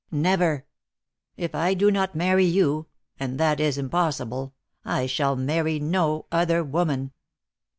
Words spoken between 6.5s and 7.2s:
woman."